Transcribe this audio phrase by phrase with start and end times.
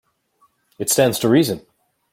[0.79, 1.63] It stands to reason.